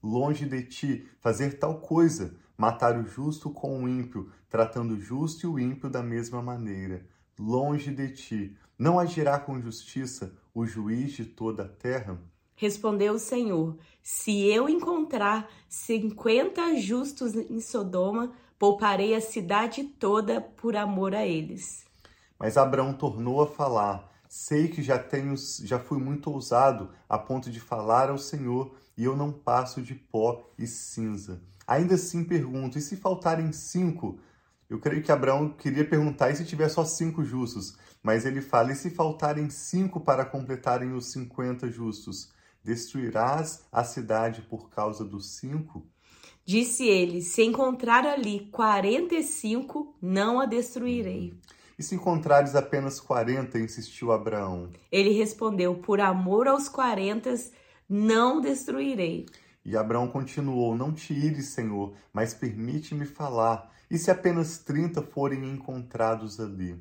Longe 0.02 0.44
de 0.44 0.62
ti 0.64 1.08
fazer 1.20 1.58
tal 1.58 1.80
coisa, 1.80 2.34
matar 2.62 2.96
o 2.96 3.04
justo 3.04 3.50
com 3.50 3.82
o 3.82 3.88
ímpio, 3.88 4.30
tratando 4.48 4.94
o 4.94 5.00
justo 5.00 5.44
e 5.44 5.48
o 5.48 5.58
ímpio 5.58 5.90
da 5.90 6.00
mesma 6.00 6.40
maneira. 6.40 7.04
Longe 7.36 7.90
de 7.92 8.08
ti, 8.10 8.56
não 8.78 9.00
agirá 9.00 9.36
com 9.36 9.60
justiça 9.60 10.32
o 10.54 10.64
juiz 10.64 11.10
de 11.10 11.24
toda 11.24 11.64
a 11.64 11.68
terra? 11.68 12.22
Respondeu 12.54 13.14
o 13.14 13.18
Senhor: 13.18 13.76
Se 14.00 14.46
eu 14.46 14.68
encontrar 14.68 15.50
cinquenta 15.68 16.76
justos 16.76 17.34
em 17.34 17.60
Sodoma, 17.60 18.32
pouparei 18.56 19.16
a 19.16 19.20
cidade 19.20 19.82
toda 19.82 20.40
por 20.40 20.76
amor 20.76 21.16
a 21.16 21.26
eles. 21.26 21.84
Mas 22.38 22.56
Abraão 22.56 22.94
tornou 22.94 23.42
a 23.42 23.46
falar: 23.48 24.08
Sei 24.28 24.68
que 24.68 24.84
já 24.84 25.00
tenho, 25.00 25.34
já 25.64 25.80
fui 25.80 25.98
muito 25.98 26.30
ousado 26.30 26.90
a 27.08 27.18
ponto 27.18 27.50
de 27.50 27.58
falar 27.58 28.08
ao 28.08 28.18
Senhor, 28.18 28.72
e 28.96 29.02
eu 29.02 29.16
não 29.16 29.32
passo 29.32 29.82
de 29.82 29.96
pó 29.96 30.48
e 30.56 30.64
cinza. 30.64 31.42
Ainda 31.66 31.94
assim 31.94 32.24
pergunto: 32.24 32.78
e 32.78 32.80
se 32.80 32.96
faltarem 32.96 33.52
cinco? 33.52 34.18
Eu 34.68 34.78
creio 34.78 35.02
que 35.02 35.12
Abraão 35.12 35.50
queria 35.50 35.84
perguntar: 35.84 36.30
e 36.30 36.36
se 36.36 36.44
tiver 36.44 36.68
só 36.68 36.84
cinco 36.84 37.24
justos? 37.24 37.76
Mas 38.02 38.26
ele 38.26 38.40
fala: 38.40 38.72
e 38.72 38.76
se 38.76 38.90
faltarem 38.90 39.48
cinco 39.50 40.00
para 40.00 40.24
completarem 40.24 40.92
os 40.92 41.12
cinquenta 41.12 41.70
justos? 41.70 42.32
Destruirás 42.64 43.64
a 43.72 43.82
cidade 43.84 44.42
por 44.42 44.70
causa 44.70 45.04
dos 45.04 45.36
cinco? 45.36 45.86
Disse 46.44 46.86
ele: 46.86 47.20
Se 47.20 47.42
encontrar 47.42 48.04
ali 48.06 48.48
quarenta 48.50 49.14
e 49.14 49.22
cinco, 49.22 49.96
não 50.00 50.40
a 50.40 50.46
destruirei. 50.46 51.34
E 51.78 51.82
se 51.82 51.94
encontrares 51.94 52.54
apenas 52.54 53.00
quarenta, 53.00 53.58
insistiu 53.58 54.12
Abraão. 54.12 54.70
Ele 54.90 55.10
respondeu: 55.10 55.76
Por 55.76 56.00
amor 56.00 56.48
aos 56.48 56.68
quarenta, 56.68 57.34
não 57.88 58.40
destruirei. 58.40 59.26
E 59.64 59.76
Abraão 59.76 60.08
continuou: 60.08 60.76
Não 60.76 60.92
te 60.92 61.12
ires, 61.12 61.46
Senhor, 61.46 61.94
mas 62.12 62.34
permite-me 62.34 63.06
falar. 63.06 63.70
E 63.90 63.98
se 63.98 64.10
apenas 64.10 64.58
trinta 64.58 65.02
forem 65.02 65.44
encontrados 65.44 66.40
ali? 66.40 66.76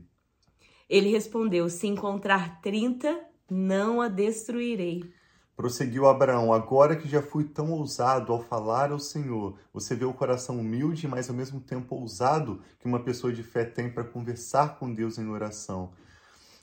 Ele 0.90 1.10
respondeu: 1.10 1.70
Se 1.70 1.88
encontrar 1.88 2.62
trinta, 2.62 3.20
não 3.50 4.02
a 4.02 4.08
destruirei. 4.08 5.14
Prosseguiu 5.56 6.08
Abraão: 6.08 6.52
Agora 6.52 6.96
que 6.96 7.08
já 7.08 7.22
fui 7.22 7.44
tão 7.44 7.72
ousado 7.72 8.34
ao 8.34 8.42
falar 8.42 8.92
ao 8.92 9.00
Senhor, 9.00 9.60
você 9.72 9.96
vê 9.96 10.06
o 10.06 10.14
coração 10.14 10.60
humilde, 10.60 11.08
mas 11.08 11.30
ao 11.30 11.36
mesmo 11.36 11.60
tempo 11.60 11.96
ousado 11.96 12.62
que 12.80 12.88
uma 12.88 13.04
pessoa 13.04 13.32
de 13.32 13.44
fé 13.44 13.64
tem 13.64 13.92
para 13.92 14.04
conversar 14.04 14.80
com 14.80 14.92
Deus 14.92 15.20
em 15.20 15.28
oração. 15.30 15.92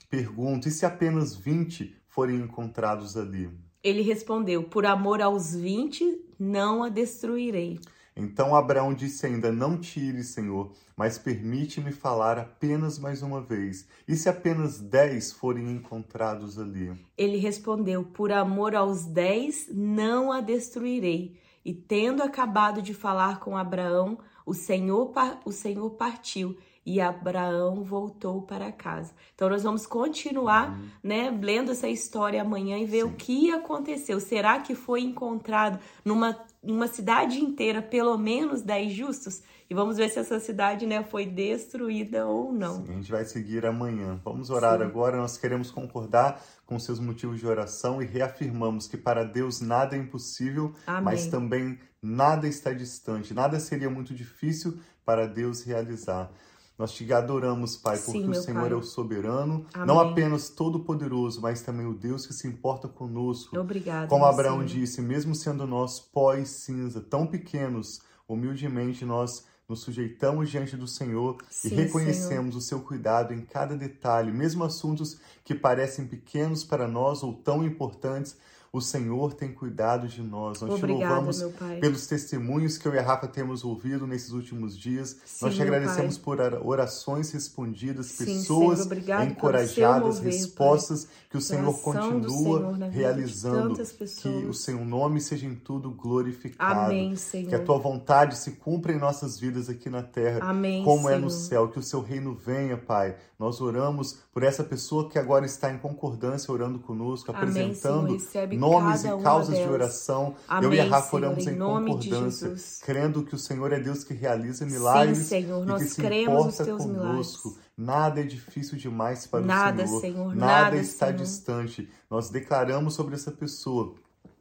Pergunto: 0.09 0.67
e 0.67 0.71
se 0.71 0.85
apenas 0.85 1.35
vinte 1.35 1.95
forem 2.07 2.37
encontrados 2.37 3.15
ali? 3.15 3.49
Ele 3.83 4.01
respondeu: 4.01 4.63
Por 4.63 4.85
amor 4.85 5.21
aos 5.21 5.55
vinte, 5.55 6.21
não 6.37 6.83
a 6.83 6.89
destruirei. 6.89 7.79
Então 8.15 8.53
Abraão 8.53 8.93
disse 8.93 9.25
ainda: 9.25 9.51
Não 9.51 9.79
tire, 9.79 10.23
Senhor, 10.23 10.71
mas 10.97 11.17
permite-me 11.17 11.91
falar 11.93 12.37
apenas 12.37 12.99
mais 12.99 13.21
uma 13.21 13.41
vez. 13.41 13.87
E 14.05 14.15
se 14.15 14.27
apenas 14.27 14.79
dez 14.79 15.31
forem 15.31 15.71
encontrados 15.71 16.59
ali? 16.59 16.91
Ele 17.17 17.37
respondeu: 17.37 18.03
Por 18.03 18.31
amor 18.31 18.75
aos 18.75 19.05
dez, 19.05 19.69
não 19.71 20.31
a 20.31 20.41
destruirei. 20.41 21.37
E 21.63 21.73
tendo 21.73 22.21
acabado 22.21 22.81
de 22.81 22.93
falar 22.93 23.39
com 23.39 23.55
Abraão, 23.55 24.17
o 24.45 24.53
Senhor, 24.53 25.13
o 25.45 25.51
Senhor 25.51 25.89
partiu 25.91 26.57
e 26.85 26.99
Abraão 26.99 27.83
voltou 27.83 28.41
para 28.41 28.71
casa. 28.71 29.13
Então 29.35 29.49
nós 29.49 29.63
vamos 29.63 29.85
continuar, 29.85 30.71
uhum. 30.71 30.87
né, 31.03 31.29
lendo 31.41 31.71
essa 31.71 31.87
história 31.87 32.41
amanhã 32.41 32.77
e 32.77 32.85
ver 32.85 33.03
Sim. 33.03 33.09
o 33.09 33.15
que 33.15 33.51
aconteceu. 33.51 34.19
Será 34.19 34.59
que 34.59 34.75
foi 34.75 35.01
encontrado 35.01 35.79
numa 36.03 36.37
uma 36.61 36.87
cidade 36.87 37.39
inteira 37.39 37.81
pelo 37.81 38.17
menos 38.17 38.61
10 38.61 38.91
justos? 38.91 39.41
E 39.69 39.73
vamos 39.73 39.97
ver 39.97 40.09
se 40.09 40.17
essa 40.19 40.39
cidade, 40.39 40.87
né, 40.87 41.03
foi 41.03 41.25
destruída 41.27 42.25
ou 42.25 42.51
não. 42.51 42.85
Sim, 42.85 42.91
a 42.91 42.95
gente 42.95 43.11
vai 43.11 43.23
seguir 43.23 43.65
amanhã. 43.65 44.19
Vamos 44.25 44.49
orar 44.49 44.79
Sim. 44.79 44.85
agora. 44.85 45.15
Nós 45.17 45.37
queremos 45.37 45.69
concordar 45.69 46.43
com 46.65 46.79
seus 46.79 46.99
motivos 46.99 47.39
de 47.39 47.45
oração 47.45 48.01
e 48.01 48.05
reafirmamos 48.05 48.87
que 48.87 48.97
para 48.97 49.23
Deus 49.23 49.61
nada 49.61 49.95
é 49.95 49.99
impossível, 49.99 50.73
Amém. 50.87 51.03
mas 51.03 51.27
também 51.27 51.79
nada 52.01 52.47
está 52.47 52.73
distante. 52.73 53.33
Nada 53.33 53.59
seria 53.59 53.89
muito 53.89 54.13
difícil 54.13 54.79
para 55.05 55.27
Deus 55.27 55.63
realizar. 55.63 56.31
Nós 56.79 56.93
te 56.93 57.11
adoramos, 57.11 57.75
Pai, 57.75 57.97
porque 57.97 58.11
Sim, 58.13 58.29
o 58.29 58.33
Senhor 58.33 58.61
pai. 58.61 58.71
é 58.71 58.75
o 58.75 58.81
soberano, 58.81 59.65
Amém. 59.73 59.85
não 59.85 59.99
apenas 59.99 60.47
todo-poderoso, 60.47 61.41
mas 61.41 61.61
também 61.61 61.85
o 61.85 61.93
Deus 61.93 62.25
que 62.25 62.33
se 62.33 62.47
importa 62.47 62.87
conosco. 62.87 63.59
Obrigado. 63.59 64.07
Como 64.07 64.23
Abraão 64.23 64.59
Senhor. 64.65 64.65
disse, 64.65 65.01
mesmo 65.01 65.35
sendo 65.35 65.67
nós 65.67 65.99
pó 65.99 66.35
e 66.35 66.45
cinza, 66.45 67.01
tão 67.01 67.27
pequenos, 67.27 67.99
humildemente 68.25 69.03
nós 69.03 69.45
nos 69.67 69.81
sujeitamos 69.81 70.49
diante 70.49 70.77
do 70.77 70.87
Senhor 70.87 71.35
Sim, 71.49 71.67
e 71.67 71.75
reconhecemos 71.75 72.53
Senhor. 72.53 72.57
o 72.57 72.61
seu 72.61 72.79
cuidado 72.79 73.33
em 73.33 73.41
cada 73.41 73.75
detalhe, 73.75 74.31
mesmo 74.31 74.63
assuntos 74.63 75.19
que 75.43 75.53
parecem 75.53 76.07
pequenos 76.07 76.63
para 76.63 76.87
nós 76.87 77.23
ou 77.23 77.33
tão 77.33 77.61
importantes, 77.61 78.37
o 78.71 78.79
Senhor 78.79 79.33
tem 79.33 79.51
cuidado 79.51 80.07
de 80.07 80.21
nós. 80.21 80.61
Nós 80.61 80.75
Obrigada, 80.75 81.31
te 81.31 81.41
louvamos 81.41 81.79
pelos 81.79 82.07
testemunhos 82.07 82.77
que 82.77 82.87
eu 82.87 82.93
e 82.93 82.99
a 82.99 83.01
Rafa 83.01 83.27
temos 83.27 83.63
ouvido 83.63 84.05
nesses 84.05 84.31
últimos 84.31 84.77
dias. 84.77 85.17
Sim, 85.25 85.45
Nós 85.45 85.55
te 85.55 85.61
agradecemos 85.61 86.17
pai. 86.17 86.23
por 86.23 86.67
orações 86.67 87.31
respondidas, 87.31 88.07
Sim, 88.07 88.25
pessoas 88.25 88.87
encorajadas, 89.25 90.17
mover, 90.17 90.33
respostas 90.33 91.05
pai. 91.05 91.13
que 91.31 91.37
o 91.37 91.41
Senhor 91.41 91.73
continua 91.81 92.59
Senhor 92.59 92.89
realizando. 92.89 93.83
Que 94.21 94.45
o 94.45 94.53
seu 94.53 94.83
nome 94.85 95.19
seja 95.19 95.45
em 95.45 95.55
tudo 95.55 95.89
glorificado. 95.91 96.81
Amém, 96.81 97.15
Senhor. 97.15 97.49
Que 97.49 97.55
a 97.55 97.63
tua 97.63 97.77
vontade 97.77 98.37
se 98.37 98.51
cumpra 98.51 98.91
em 98.93 98.99
nossas 98.99 99.39
vidas 99.39 99.69
aqui 99.69 99.89
na 99.89 100.03
terra, 100.03 100.39
Amém, 100.43 100.83
como 100.83 101.03
Senhor. 101.03 101.13
é 101.13 101.17
no 101.17 101.29
céu. 101.29 101.69
Que 101.69 101.79
o 101.79 101.83
seu 101.83 102.01
reino 102.01 102.35
venha, 102.35 102.77
Pai. 102.77 103.15
Nós 103.37 103.61
oramos 103.61 104.17
por 104.33 104.43
essa 104.43 104.63
pessoa 104.63 105.09
que 105.09 105.17
agora 105.17 105.45
está 105.45 105.71
em 105.71 105.77
concordância 105.77 106.53
orando 106.53 106.77
conosco, 106.79 107.31
Amém, 107.31 107.41
apresentando 107.41 108.17
nomes 108.59 109.03
e 109.03 109.23
causas 109.23 109.57
de 109.57 109.67
oração. 109.67 110.35
Amém, 110.47 110.69
Eu 110.69 110.73
e 110.73 110.79
a 110.79 110.85
Rafa 110.85 111.15
oramos 111.15 111.47
em, 111.47 111.51
em 111.51 111.57
concordância, 111.57 112.53
crendo 112.83 113.23
que 113.23 113.35
o 113.35 113.37
Senhor 113.37 113.71
é 113.71 113.79
Deus 113.79 114.03
que 114.03 114.13
realiza 114.13 114.65
milagres 114.65 115.17
Sim, 115.19 115.23
Senhor, 115.23 115.69
e 115.69 115.73
que 115.75 115.85
se 115.85 116.01
importa 116.01 116.65
conosco. 116.65 117.49
Milagres. 117.49 117.69
Nada 117.77 118.19
é 118.19 118.23
difícil 118.23 118.77
demais 118.77 119.25
para 119.25 119.39
nada, 119.39 119.83
o 119.83 119.87
Senhor. 119.87 120.01
Senhor. 120.01 120.35
Nada, 120.35 120.63
nada 120.63 120.77
está 120.77 121.07
Senhor. 121.07 121.17
distante. 121.17 121.89
Nós 122.09 122.29
declaramos 122.29 122.93
sobre 122.93 123.15
essa 123.15 123.31
pessoa 123.31 123.95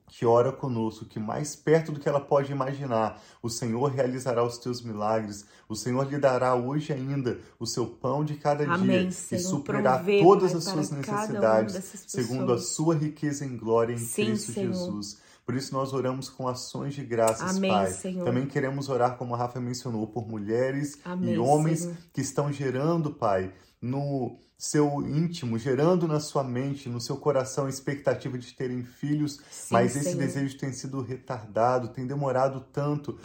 que 0.08 0.24
ora 0.24 0.50
conosco, 0.50 1.04
que 1.04 1.20
mais 1.20 1.54
perto 1.54 1.92
do 1.92 2.00
que 2.00 2.08
ela 2.08 2.20
pode 2.20 2.50
imaginar, 2.50 3.22
o 3.42 3.48
Senhor 3.48 3.90
realizará 3.90 4.42
os 4.42 4.58
teus 4.58 4.82
milagres, 4.82 5.46
o 5.68 5.76
Senhor 5.76 6.10
lhe 6.10 6.18
dará 6.18 6.54
hoje 6.54 6.92
ainda 6.92 7.38
o 7.60 7.66
seu 7.66 7.86
pão 7.86 8.24
de 8.24 8.34
cada 8.36 8.64
Amém, 8.64 9.02
dia 9.02 9.12
Senhor. 9.12 9.40
e 9.40 9.44
suprirá 9.44 9.98
todas 9.98 10.52
pai, 10.52 10.58
as 10.58 10.64
suas 10.64 10.90
necessidades, 10.90 12.04
segundo 12.06 12.52
a 12.52 12.58
sua 12.58 12.94
riqueza 12.94 13.44
em 13.44 13.56
glória 13.56 13.92
em 13.92 13.98
Sim, 13.98 14.26
Cristo 14.26 14.52
Senhor. 14.52 14.72
Jesus. 14.72 15.18
Por 15.44 15.54
isso 15.54 15.72
nós 15.72 15.92
oramos 15.94 16.28
com 16.28 16.46
ações 16.46 16.94
de 16.94 17.02
graças, 17.02 17.56
Amém, 17.56 17.70
Pai. 17.70 17.90
Senhor. 17.90 18.24
Também 18.24 18.46
queremos 18.46 18.88
orar, 18.88 19.16
como 19.16 19.34
a 19.34 19.38
Rafa 19.38 19.60
mencionou, 19.60 20.06
por 20.06 20.28
mulheres 20.28 20.98
Amém, 21.04 21.34
e 21.34 21.38
homens 21.38 21.80
Senhor. 21.80 21.96
que 22.12 22.20
estão 22.20 22.52
gerando, 22.52 23.10
Pai, 23.10 23.52
no 23.80 24.38
seu 24.60 25.06
íntimo, 25.06 25.56
gerando 25.56 26.08
na 26.08 26.18
sua 26.18 26.42
mente, 26.42 26.88
no 26.88 27.00
seu 27.00 27.16
coração, 27.16 27.66
a 27.66 27.68
expectativa 27.68 28.36
de 28.36 28.52
terem 28.52 28.82
filhos, 28.82 29.38
Sim, 29.48 29.68
mas 29.70 29.94
esse 29.94 30.06
Senhor. 30.06 30.18
desejo 30.18 30.58
tem 30.58 30.72
sido 30.72 31.00
retardado, 31.00 31.88
tem 31.88 32.04
demorado 32.04 32.60
tanto. 32.72 33.16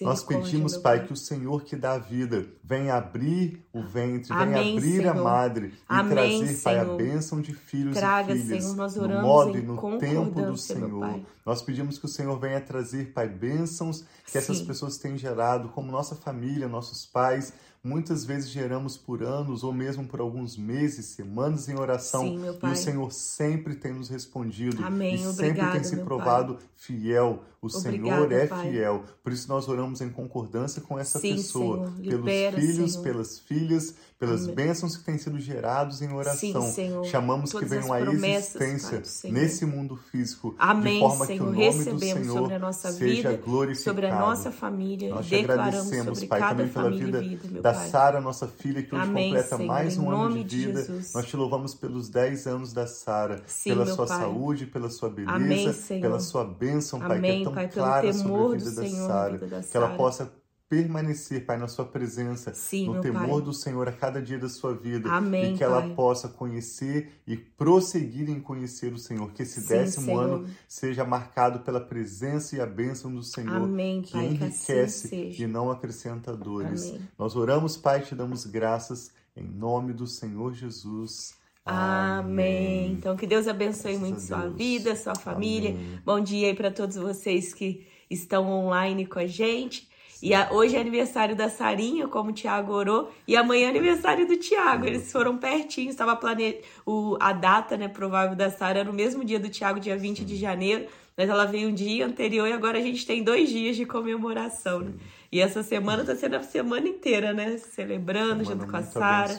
Nós 0.00 0.24
pedimos, 0.24 0.72
meu 0.72 0.80
Pai, 0.80 1.04
que 1.04 1.12
o 1.12 1.16
Senhor 1.16 1.62
que 1.62 1.76
dá 1.76 1.92
a 1.92 1.98
vida 1.98 2.46
venha 2.64 2.94
abrir 2.94 3.66
o 3.70 3.82
ventre, 3.82 4.28
venha 4.28 4.42
Amém, 4.42 4.78
abrir 4.78 5.06
a 5.06 5.12
Senhor. 5.12 5.24
madre 5.24 5.66
e 5.66 5.72
Amém, 5.86 6.40
trazer, 6.40 6.62
Pai, 6.62 6.78
a 6.78 6.84
Senhor. 6.84 6.96
bênção 6.96 7.40
de 7.42 7.52
filhos 7.52 7.94
Traga, 7.94 8.34
e 8.34 8.40
filhas 8.42 8.64
Senhor, 8.64 8.76
nós 8.76 8.96
no 8.96 9.08
modo 9.20 9.58
e 9.58 9.62
no 9.62 9.98
tempo 9.98 10.40
do 10.40 10.56
Senhor. 10.56 11.00
Pai. 11.00 11.26
Nós 11.44 11.60
pedimos 11.60 11.98
que 11.98 12.06
o 12.06 12.08
Senhor 12.08 12.38
venha 12.40 12.62
trazer, 12.62 13.12
Pai, 13.12 13.28
bênçãos 13.28 14.04
que 14.24 14.38
essas 14.38 14.58
Sim. 14.58 14.64
pessoas 14.64 14.96
têm 14.96 15.18
gerado, 15.18 15.68
como 15.68 15.92
nossa 15.92 16.14
família, 16.14 16.66
nossos 16.66 17.04
pais. 17.04 17.52
Muitas 17.82 18.24
vezes 18.24 18.50
geramos 18.50 18.96
por 18.96 19.22
anos 19.22 19.62
ou 19.62 19.72
mesmo 19.72 20.04
por 20.06 20.20
alguns 20.20 20.56
meses, 20.56 21.06
semanas 21.06 21.68
em 21.68 21.78
oração. 21.78 22.22
Sim, 22.22 22.48
e 22.48 22.52
Pai. 22.54 22.72
o 22.72 22.76
Senhor 22.76 23.12
sempre 23.12 23.74
tem 23.74 23.92
nos 23.92 24.08
respondido. 24.08 24.84
Amém. 24.84 25.14
E 25.14 25.32
sempre 25.32 25.64
tem 25.70 25.84
se 25.84 25.96
provado 25.98 26.58
fiel. 26.76 27.42
O 27.60 27.68
Senhor 27.68 28.30
é 28.30 28.46
Pai. 28.46 28.70
fiel. 28.70 29.02
Por 29.22 29.32
isso 29.32 29.48
nós 29.48 29.68
oramos 29.68 30.00
em 30.00 30.08
concordância 30.08 30.80
com 30.80 30.96
essa 30.96 31.18
Sim, 31.18 31.34
pessoa. 31.34 31.76
Senhor. 31.76 31.92
Pelos 31.92 32.14
Libera, 32.14 32.60
filhos, 32.60 32.92
Senhor. 32.92 33.02
pelas 33.02 33.38
filhas, 33.40 33.94
pelas 34.16 34.44
Amém. 34.44 34.54
bênçãos 34.54 34.96
que 34.96 35.04
têm 35.04 35.18
sido 35.18 35.40
gerados 35.40 36.00
em 36.00 36.12
oração. 36.12 36.62
Sim, 36.62 36.72
Senhor. 36.72 37.04
Chamamos 37.06 37.50
Todas 37.50 37.68
que 37.68 37.74
venham 37.74 37.92
à 37.92 37.98
promessas, 37.98 38.54
existência 38.60 39.00
Pai 39.00 39.30
do 39.32 39.38
nesse 39.38 39.66
mundo 39.66 39.96
físico. 39.96 40.54
Amém, 40.56 40.94
de 40.94 41.00
forma 41.00 41.26
Senhor. 41.26 41.36
que 41.38 41.42
o 41.42 41.46
nome 41.46 41.56
do 41.56 41.64
Recebemos 41.64 42.26
Senhor 42.26 42.38
sobre 42.38 42.54
a 42.54 42.58
nossa 42.60 42.92
seja 42.92 43.30
vida, 43.30 43.42
glorificado. 43.44 43.84
sobre 43.84 44.06
a 44.06 44.18
nossa 44.20 44.52
família. 44.52 45.10
Nós 45.10 45.26
te 45.26 45.34
agradecemos, 45.34 46.24
Pai, 46.26 46.40
também 46.40 46.68
pela 46.68 46.90
vida, 46.90 47.20
vida, 47.20 47.60
da. 47.72 47.86
Sara, 47.88 48.20
nossa 48.20 48.46
filha, 48.46 48.82
que 48.82 48.94
hoje 48.94 49.04
Amém, 49.04 49.26
completa 49.28 49.56
Senhor, 49.56 49.66
mais 49.66 49.98
um 49.98 50.10
ano 50.10 50.34
de 50.36 50.44
de 50.44 50.66
vida. 50.66 50.80
Jesus. 50.82 51.14
Nós 51.14 51.26
te 51.26 51.36
louvamos 51.36 51.74
pelos 51.74 52.08
10 52.08 52.46
anos 52.46 52.72
da 52.72 52.86
Sara, 52.86 53.42
pela 53.64 53.86
sua 53.86 54.06
Pai. 54.06 54.18
saúde, 54.18 54.66
pela 54.66 54.90
sua 54.90 55.08
beleza, 55.10 55.34
Amém, 55.34 56.00
pela 56.00 56.20
sua 56.20 56.44
bênção, 56.44 56.98
Pai, 56.98 57.08
que 57.10 57.14
Amém, 57.16 57.40
é 57.40 57.44
tão 57.44 57.54
Pai, 57.54 57.68
clara 57.68 58.12
sobre 58.12 58.34
a 58.44 58.48
vida 58.58 58.70
da 58.72 58.88
Sara. 58.88 59.38
Que 59.38 59.76
ela 59.76 59.88
possa 59.96 60.32
permanecer, 60.68 61.46
Pai, 61.46 61.56
na 61.56 61.66
sua 61.66 61.86
presença, 61.86 62.52
Sim, 62.52 62.86
no 62.86 63.00
temor 63.00 63.26
Pai. 63.26 63.40
do 63.40 63.54
Senhor 63.54 63.88
a 63.88 63.92
cada 63.92 64.20
dia 64.20 64.38
da 64.38 64.48
sua 64.48 64.74
vida. 64.74 65.10
Amém, 65.10 65.54
e 65.54 65.56
que 65.56 65.64
ela 65.64 65.80
Pai. 65.80 65.94
possa 65.94 66.28
conhecer 66.28 67.10
e 67.26 67.36
prosseguir 67.36 68.28
em 68.28 68.38
conhecer 68.38 68.92
o 68.92 68.98
Senhor. 68.98 69.32
Que 69.32 69.42
esse 69.42 69.62
Sim, 69.62 69.68
décimo 69.68 70.06
Senhor. 70.06 70.22
ano 70.22 70.50
seja 70.68 71.04
marcado 71.04 71.60
pela 71.60 71.80
presença 71.80 72.54
e 72.54 72.60
a 72.60 72.66
bênção 72.66 73.10
do 73.10 73.22
Senhor. 73.22 73.62
Amém, 73.62 74.02
que 74.02 74.12
Pai, 74.12 74.28
que 74.28 74.44
assim 74.44 74.44
enriquece 74.44 75.36
e 75.38 75.46
não 75.46 75.70
acrescenta 75.70 76.36
dores. 76.36 76.90
Amém. 76.90 77.00
Nós 77.18 77.34
oramos, 77.34 77.76
Pai, 77.76 78.00
e 78.00 78.02
te 78.02 78.14
damos 78.14 78.44
graças 78.44 79.10
em 79.34 79.44
nome 79.44 79.94
do 79.94 80.06
Senhor 80.06 80.52
Jesus. 80.52 81.38
Amém. 81.64 82.92
Então, 82.92 83.16
que 83.16 83.26
Deus 83.26 83.46
abençoe 83.46 83.92
Graças 83.92 84.00
muito 84.00 84.16
a 84.16 84.20
sua 84.20 84.48
vida, 84.50 84.96
sua 84.96 85.14
família. 85.14 85.70
Amém. 85.70 86.00
Bom 86.04 86.20
dia 86.20 86.48
aí 86.48 86.54
para 86.54 86.70
todos 86.70 86.96
vocês 86.96 87.54
que 87.54 87.86
estão 88.10 88.48
online 88.50 89.06
com 89.06 89.18
a 89.18 89.26
gente. 89.26 89.88
E 90.22 90.34
a- 90.34 90.48
hoje 90.52 90.76
é 90.76 90.80
aniversário 90.80 91.36
da 91.36 91.48
Sarinha, 91.48 92.08
como 92.08 92.30
o 92.30 92.32
Tiago 92.32 92.72
orou, 92.72 93.10
e 93.26 93.36
amanhã 93.36 93.66
é 93.66 93.70
aniversário 93.70 94.26
do 94.26 94.36
Tiago. 94.36 94.84
Eles 94.86 95.10
foram 95.12 95.36
pertinho, 95.38 95.90
estava 95.90 96.16
plane... 96.16 96.56
o, 96.84 97.16
a 97.20 97.32
data 97.32 97.76
né, 97.76 97.88
provável 97.88 98.34
da 98.34 98.50
Sara 98.50 98.80
era 98.80 98.88
no 98.88 98.92
mesmo 98.92 99.24
dia 99.24 99.38
do 99.38 99.48
Tiago, 99.48 99.78
dia 99.78 99.96
20 99.96 100.24
de 100.24 100.36
janeiro, 100.36 100.86
mas 101.16 101.28
ela 101.28 101.44
veio 101.44 101.68
um 101.68 101.74
dia 101.74 102.06
anterior 102.06 102.46
e 102.48 102.52
agora 102.52 102.78
a 102.78 102.82
gente 102.82 103.06
tem 103.06 103.22
dois 103.22 103.48
dias 103.48 103.76
de 103.76 103.84
comemoração. 103.84 104.80
Né? 104.80 104.92
E 105.30 105.40
essa 105.40 105.62
semana 105.62 106.02
está 106.02 106.16
sendo 106.16 106.36
a 106.36 106.42
semana 106.42 106.88
inteira, 106.88 107.32
né? 107.32 107.58
Celebrando 107.58 108.44
Semana 108.44 108.60
junto 108.62 108.70
com 108.70 108.76
a 108.76 108.82
Sara 108.82 109.34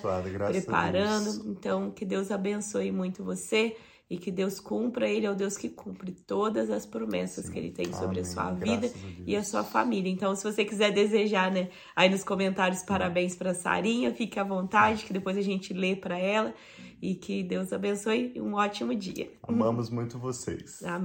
a 0.46 0.50
preparando. 0.52 1.24
Deus. 1.24 1.46
Então, 1.46 1.92
que 1.92 2.06
Deus 2.06 2.32
abençoe 2.32 2.92
muito 2.92 3.24
você 3.24 3.76
e 4.10 4.18
que 4.18 4.32
Deus 4.32 4.60
cumpra. 4.60 5.08
Ele 5.08 5.26
é 5.26 5.32
o 5.32 5.36
Deus 5.36 5.56
que 5.58 5.70
cumpre 5.70 6.12
todas 6.12 6.70
as 6.70 6.86
promessas 6.86 7.46
Sim. 7.46 7.52
que 7.52 7.60
Ele 7.60 7.72
tem 7.72 7.86
sobre 7.94 8.20
Amém. 8.20 8.22
a 8.22 8.26
sua 8.26 8.52
Graças 8.52 8.60
vida 8.60 8.88
a 8.88 9.24
e 9.26 9.36
a 9.36 9.44
sua 9.44 9.64
família. 9.64 10.12
Então, 10.12 10.36
se 10.36 10.44
você 10.44 10.66
quiser 10.66 10.92
desejar, 10.92 11.52
né, 11.52 11.70
aí 11.96 12.10
nos 12.10 12.24
comentários 12.24 12.82
parabéns 12.84 13.36
para 13.36 13.54
Sarinha, 13.54 14.14
fique 14.14 14.40
à 14.40 14.44
vontade, 14.44 15.06
que 15.06 15.14
depois 15.14 15.38
a 15.38 15.42
gente 15.42 15.74
lê 15.74 15.96
para 15.96 16.18
ela 16.18 16.54
e 17.02 17.16
que 17.16 17.44
Deus 17.44 17.72
abençoe 17.72 18.34
e 18.36 18.42
um 18.42 18.56
ótimo 18.56 18.94
dia. 18.94 19.32
Amamos 19.44 19.90
muito 19.90 20.18
vocês. 20.18 20.84
Amém. 20.84 20.98